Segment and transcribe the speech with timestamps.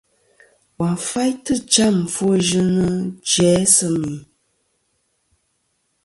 [0.77, 2.85] Va faytɨ cham ɨfwoyɨnɨ
[3.31, 4.13] jæ sɨ mì.